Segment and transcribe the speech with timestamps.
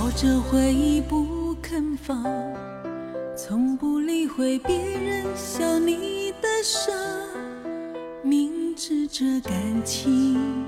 [0.00, 2.24] 抱着回忆不肯放，
[3.36, 6.90] 从不理会别人笑你的傻，
[8.22, 9.52] 明知这感
[9.84, 10.64] 情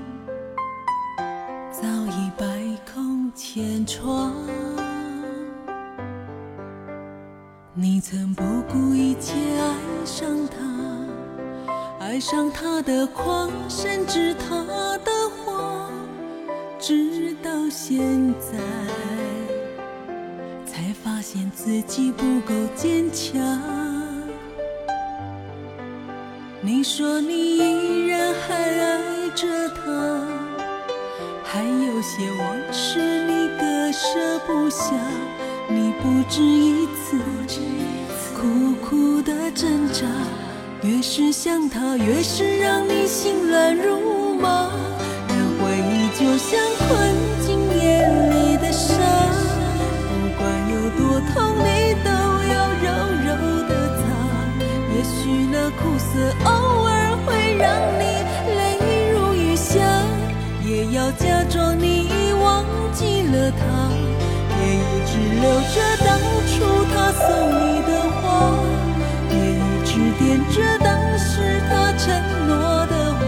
[1.71, 2.45] 早已百
[2.93, 4.35] 孔千疮。
[7.73, 14.82] 你曾不顾一切爱上他，爱上他的狂，甚至他。
[17.63, 17.97] 到现
[18.41, 18.57] 在，
[20.65, 23.41] 才发现自己不够坚强。
[26.59, 30.27] 你说你依然还爱着他，
[31.41, 34.91] 还有些往事你割舍不下。
[35.69, 37.17] 你不止一次
[38.35, 40.05] 苦苦的挣扎，
[40.81, 44.69] 越是想他，越是让你心乱如麻。
[45.61, 47.12] 回忆就像困
[51.03, 52.87] 多痛，你都要柔
[53.25, 53.27] 柔
[53.67, 54.01] 的擦。
[54.95, 55.11] 也许
[55.51, 56.07] 那苦涩
[56.45, 56.49] 偶
[56.85, 56.91] 尔
[57.25, 57.67] 会让
[57.99, 58.03] 你
[58.55, 58.79] 泪
[59.11, 59.73] 如雨下，
[60.63, 62.07] 也要假装你
[62.41, 63.61] 忘记了他，
[64.61, 65.45] 也一直留
[65.75, 65.75] 着
[66.05, 66.07] 当
[66.47, 66.53] 初
[66.93, 67.91] 他送你的
[68.21, 68.23] 花，
[69.29, 70.87] 也一直惦着当
[71.19, 72.07] 时他承
[72.47, 72.51] 诺
[72.87, 73.21] 的话。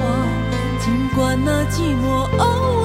[0.79, 2.05] 尽管那寂寞
[2.37, 2.43] 偶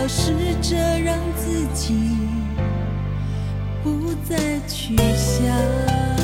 [0.00, 1.94] 要试着让自己
[3.82, 6.19] 不再去想。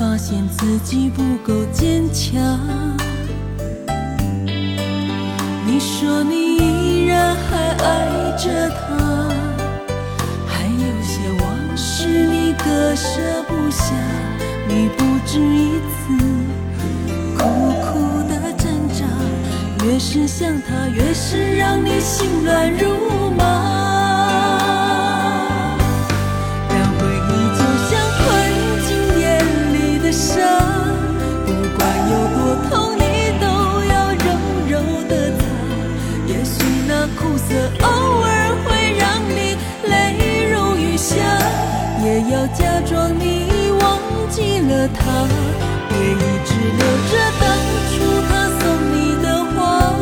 [0.00, 2.58] 发现自己不够坚强。
[5.66, 9.28] 你说你依然还爱着他，
[10.46, 13.92] 还有些往事你割舍不下。
[14.66, 16.16] 你不止一次
[17.36, 17.44] 苦
[17.82, 19.04] 苦的挣扎，
[19.84, 23.79] 越是想他，越是让你心乱如麻。
[42.40, 45.28] 要假装你忘记了他，
[45.90, 47.44] 别一直留着当
[47.90, 47.92] 初
[48.30, 48.62] 他送
[48.94, 49.92] 你的花，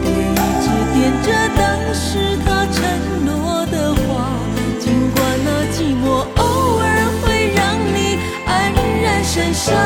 [0.00, 1.60] 别一直惦着当
[1.92, 2.80] 时他承
[3.26, 4.00] 诺的话。
[4.80, 6.84] 尽管那寂寞偶尔
[7.20, 7.60] 会让
[7.92, 7.96] 你
[8.46, 8.48] 黯
[9.02, 9.76] 然神伤，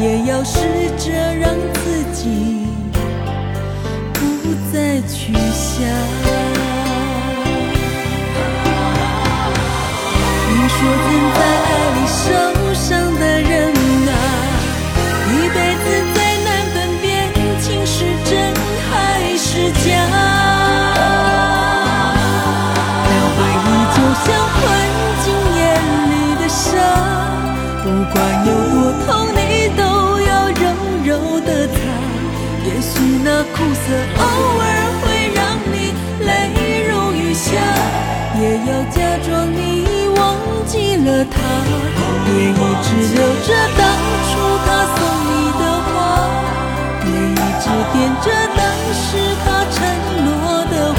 [0.00, 0.58] 也要试
[0.98, 2.66] 着让自己
[4.14, 4.20] 不
[4.72, 6.23] 再去想。
[10.84, 10.92] 躲
[11.34, 12.22] 在爱里受
[12.74, 12.84] 伤
[13.18, 13.52] 的人
[14.08, 14.12] 啊，
[15.30, 17.04] 一辈子最难分辨
[17.60, 18.32] 情是真
[18.90, 18.92] 还
[19.36, 19.82] 是假。
[23.06, 24.60] 那回忆就像困
[25.24, 25.26] 进
[25.56, 25.62] 眼
[26.10, 26.62] 里的沙，
[27.82, 28.14] 不管
[28.46, 28.76] 有多
[29.06, 29.38] 痛，你
[29.76, 29.80] 都
[30.20, 30.62] 要柔
[31.04, 31.08] 柔
[31.40, 31.74] 的擦。
[32.66, 32.92] 也许
[33.24, 33.84] 那苦涩
[34.18, 34.22] 偶
[34.60, 34.62] 尔
[35.00, 35.04] 会
[35.34, 35.38] 让
[35.72, 35.74] 你
[36.26, 36.28] 泪
[36.88, 37.48] 如雨下，
[38.38, 38.96] 也要假
[39.26, 39.73] 装你。
[41.04, 41.36] 了他，
[42.26, 42.52] 也一
[42.82, 43.82] 直留着当
[44.30, 44.32] 初
[44.64, 44.98] 他送
[45.28, 45.30] 你
[45.60, 45.92] 的花，
[47.04, 48.60] 也一直惦着当
[48.94, 49.06] 时
[49.44, 49.76] 他承
[50.24, 50.26] 诺
[50.70, 50.98] 的话。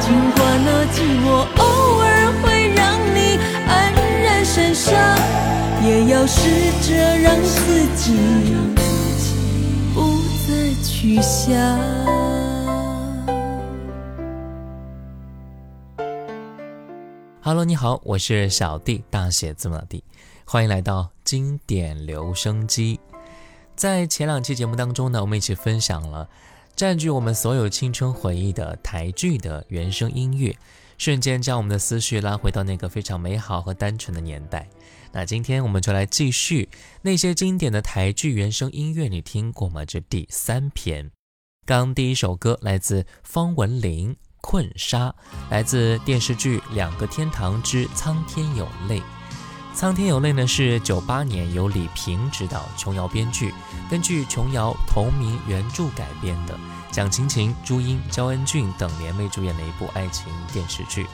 [0.00, 0.06] 尽
[0.36, 1.26] 管那寂寞
[1.56, 1.62] 偶
[2.00, 2.04] 尔
[2.42, 2.44] 会
[2.74, 2.80] 让
[3.14, 3.16] 你
[3.66, 3.70] 黯
[4.22, 4.92] 然神伤，
[5.82, 6.38] 也要试
[6.82, 6.88] 着
[7.18, 7.56] 让自
[7.96, 8.04] 己
[9.94, 9.96] 不
[10.46, 10.48] 再
[10.84, 12.43] 去想。
[17.46, 20.02] Hello，你好，我是小弟，大写字母的弟，
[20.46, 22.98] 欢迎来到经典留声机。
[23.76, 26.26] 在前两期节目当中呢，我们一起分享了
[26.74, 30.56] 占据我们所有青春回忆的台剧的原声音乐，
[30.96, 34.66] 瞬间将我们的思绪拉回到那个非常美好和单纯的年代。
[35.12, 36.70] 那今天我们就来继续
[37.02, 39.84] 那些经典的台剧原声音乐，你听过吗？
[39.84, 41.10] 这第三篇。
[41.66, 44.12] 刚第一首歌来自方文琳
[44.44, 45.08] 《困沙》，
[45.48, 49.00] 来自电视剧《两个天堂之苍天有泪》。
[49.74, 53.54] 《苍天有泪》呢是九八年由李萍执导，琼瑶编剧，
[53.90, 56.54] 根据琼瑶同名原著改编的，
[56.92, 61.06] 蒋勤勤、朱茵、焦恩俊等联袂主演的一部爱情电视剧。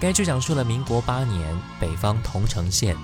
[0.00, 2.96] 该剧讲述了民国八年北方桐城县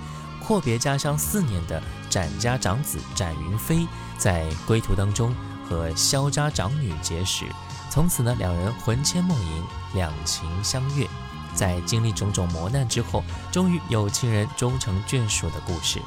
[0.43, 3.87] 阔别家乡四年的展家长子展云飞，
[4.17, 5.33] 在归途当中。
[5.69, 7.45] 和萧家长女结识，
[7.89, 9.63] 从此呢，两人魂牵梦萦，
[9.93, 11.07] 两情相悦。
[11.53, 15.99] 在经历种种磨难之后，终于有情人终成眷属的故事。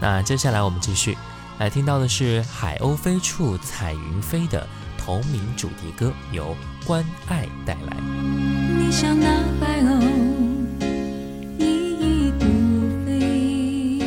[0.00, 1.16] 那接下来我们继续
[1.58, 4.66] 来听到的是《海鸥飞处彩云飞》的
[4.98, 6.56] 同名主题歌，由
[6.86, 7.96] 关爱带来。
[8.78, 9.26] 你像那
[9.60, 10.00] 海鸥，
[11.58, 11.62] 依
[12.00, 12.44] 依不
[13.04, 14.02] 飞；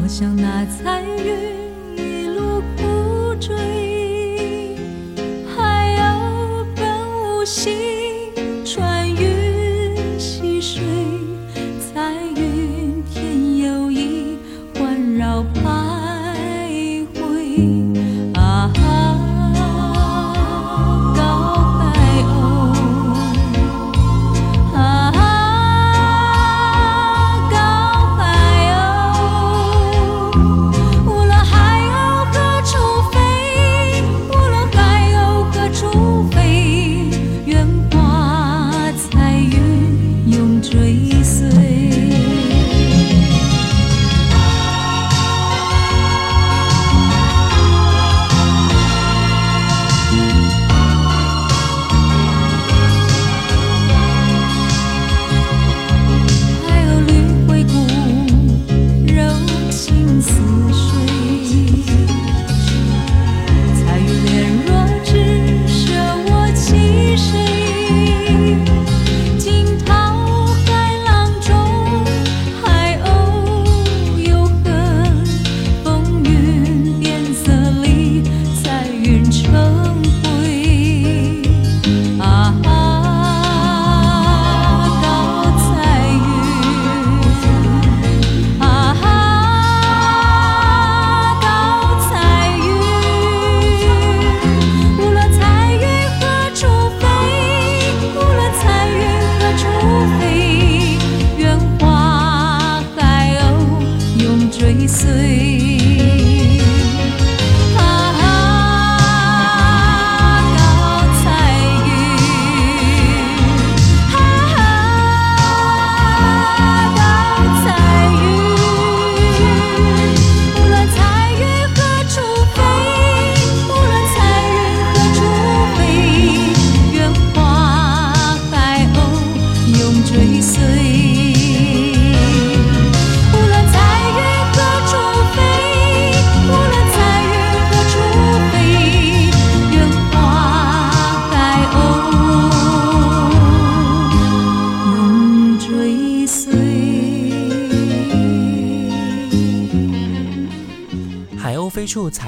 [0.00, 3.02] 我像那彩云一路不。
[3.40, 3.91] 追，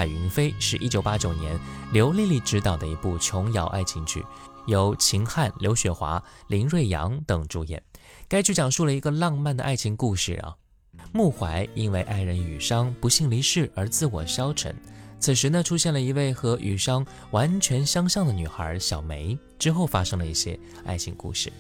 [0.07, 1.59] 云飞是一九八九年
[1.93, 4.25] 刘丽丽执导的一部琼瑶爱情剧，
[4.67, 7.83] 由秦汉、刘雪华、林瑞阳等主演。
[8.29, 10.55] 该剧讲述了一个浪漫的爱情故事啊。
[11.13, 14.75] 穆怀因为爱人雨商不幸离世而自我消沉，
[15.21, 21.53] 此时呢出现了一位和雨商完全相像的女孩小梅，之后发生了一些爱情故事。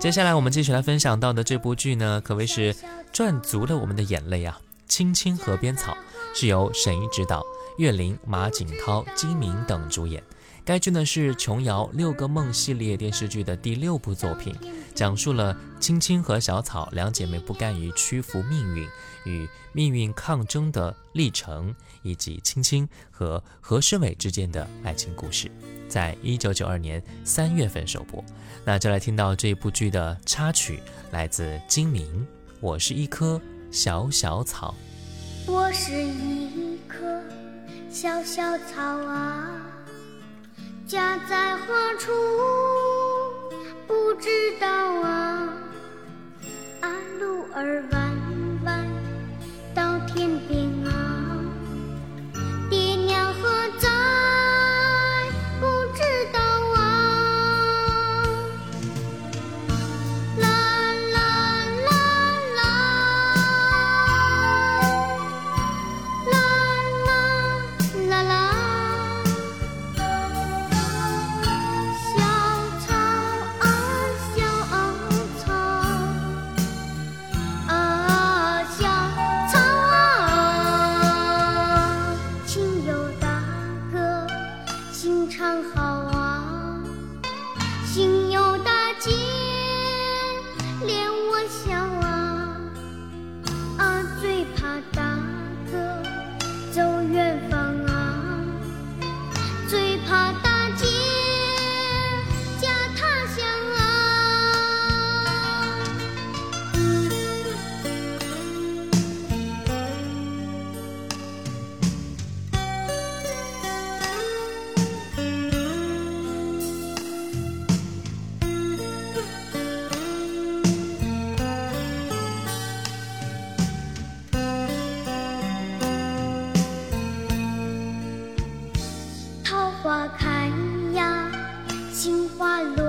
[0.00, 2.74] 接下来我们继续来分享到的这部剧呢，可谓是
[3.12, 4.60] 赚足了我们的眼泪啊！
[4.88, 5.96] 青青河边草。
[6.36, 7.44] 是由沈怡执导，
[7.76, 10.22] 岳林、马景涛、金明等主演。
[10.64, 14.54] 该剧呢是琼瑶《六个梦》系列电视剧的第六部作品，
[14.94, 18.88] 讲述了青青和小草两姐妹不甘于屈服命运，
[19.26, 25.50] 与命运抗争的历程，以及青青和何诗伟之间的爱情故事。
[25.86, 28.24] 在一九九二年三月份首播。
[28.64, 32.06] 那就来听到这部剧的插曲，来自金明，
[32.60, 33.38] 《我是一棵
[33.70, 34.74] 小小草》。
[35.52, 37.22] 我是一棵
[37.94, 39.54] 小小草啊
[40.84, 42.10] 家在何处
[43.86, 44.66] 不知道
[45.00, 45.48] 啊
[46.80, 48.12] 啊路儿弯
[48.64, 48.84] 弯
[49.72, 50.63] 到天边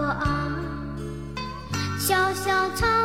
[0.08, 0.52] 啊
[2.00, 3.05] 小小草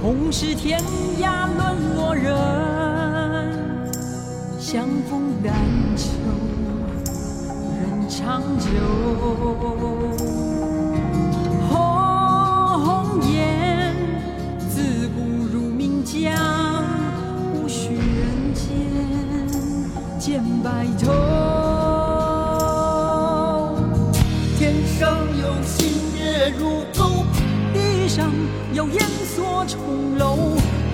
[0.00, 0.80] 同是天
[1.20, 2.32] 涯沦落人
[4.60, 5.52] 相逢但
[5.96, 6.06] 求
[7.80, 8.68] 人长久
[12.48, 13.94] 红颜
[14.68, 15.20] 自古
[15.52, 16.32] 如名将
[17.54, 18.66] 无需人间
[20.18, 21.17] 见白头。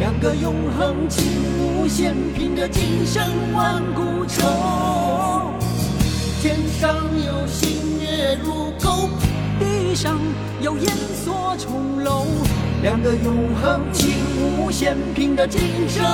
[0.05, 1.25] 两个永恒情
[1.59, 5.55] 无限，拼着今生万古愁。
[6.43, 6.95] 天上
[7.27, 9.09] 有星月如钩，
[9.59, 10.21] 地上
[10.61, 10.93] 有烟
[11.25, 12.27] 锁重楼，
[12.83, 14.11] 两个永恒情
[14.59, 16.05] 无限，拼着今生。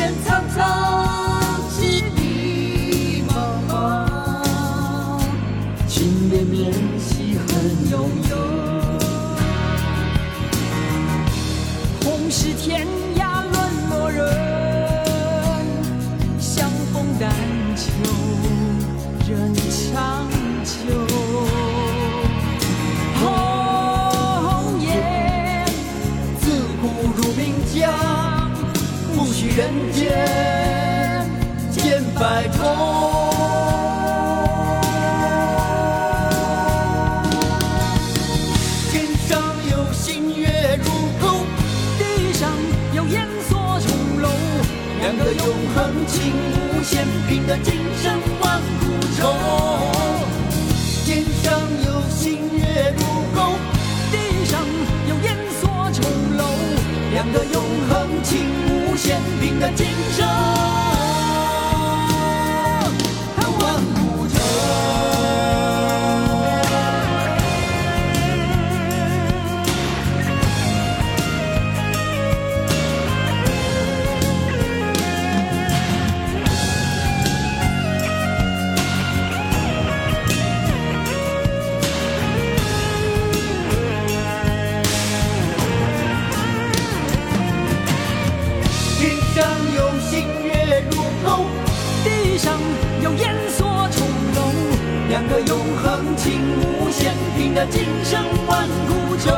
[0.00, 3.30] 天苍苍，地地茫
[3.68, 5.20] 茫，
[5.86, 7.46] 情绵绵，喜恨
[7.90, 8.32] 悠悠。
[12.02, 12.86] 红是天
[45.00, 48.84] 两个永恒情无限，拼得今生万古
[49.16, 49.34] 愁。
[51.06, 53.02] 天上有星月如
[53.34, 53.54] 钩，
[54.12, 54.60] 地上
[55.08, 56.04] 有烟锁重
[56.36, 56.44] 楼，
[57.12, 60.49] 两个永恒情无限，拼得今生。
[89.40, 91.46] 天上有新月如钩，
[92.04, 92.52] 地上
[93.02, 94.52] 有烟锁重楼，
[95.08, 99.30] 两个永恒情无限，拼得今生万古愁。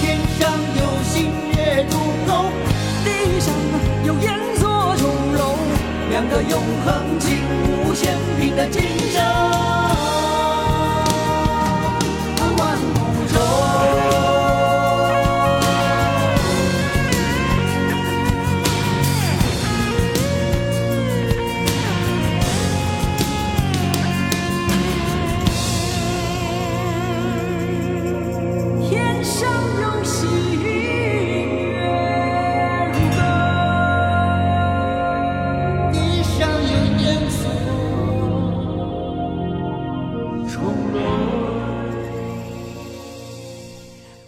[0.00, 2.52] 天上有新月如钩，
[3.04, 3.52] 地上
[4.04, 5.56] 有烟锁重楼，
[6.10, 7.36] 两个永恒情
[7.84, 8.80] 无限，拼得今
[9.12, 9.79] 生。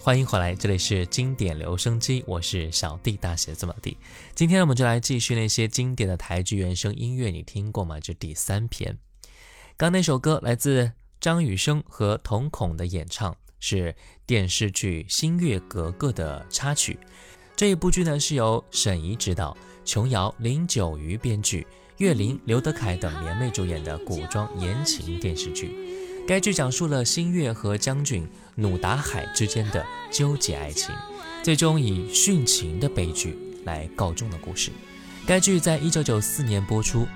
[0.04, 3.96] 欢迎回来，这里是经典留声机，我是小弟大写字母弟。
[4.34, 8.00] 今天我们就来继续那些经典的台剧原声音乐，你听过吗？
[8.00, 8.98] 这第三篇。
[9.76, 13.94] 刚那首歌来自张雨生和瞳孔的演唱，是
[14.26, 16.98] 电视剧《新月格格》的插曲。
[17.54, 21.64] 这一部剧呢是由沈怡执导，琼瑶、林九瑜编剧，
[21.98, 25.91] 岳林、刘德凯等联袂主演的古装言情电视剧。
[26.26, 28.26] 该剧讲述了新月和将军。
[28.54, 30.94] 努达海之间的纠结爱情，
[31.42, 34.70] 最终以殉情的悲剧来告终的故事。
[35.26, 37.06] 该剧在一九九四年播出。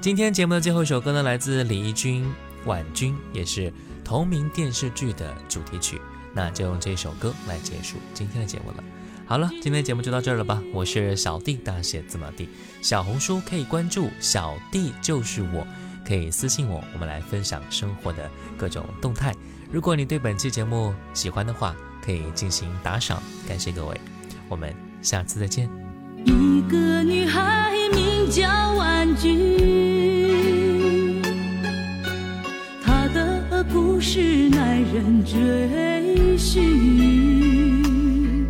[0.00, 2.24] 今天节目的最后一首歌呢，来自李翊君
[2.66, 3.72] 《婉君》，也是
[4.04, 6.00] 同名电视剧的主题曲。
[6.34, 8.82] 那就用这首歌来结束今天的节目了。
[9.24, 10.60] 好了，今天的节目就到这儿了吧？
[10.72, 12.48] 我是小弟，大写字母 D，
[12.82, 15.64] 小红书可以关注小弟就是我，
[16.08, 19.34] 可以私信我，我们来分享生活的各种动态。
[19.70, 24.00] 如果你对本期节目喜欢的话，可以进行打赏，感谢各位，
[24.48, 25.68] 我们下次再见。
[26.24, 31.20] 一个女孩名叫婉君，
[32.82, 38.46] 她的故事耐人追寻。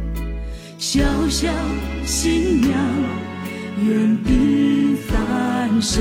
[0.78, 1.52] 小小
[2.04, 2.72] 新娘
[3.82, 6.00] 远避三生，